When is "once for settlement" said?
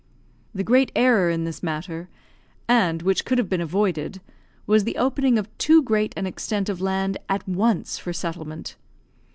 7.47-8.77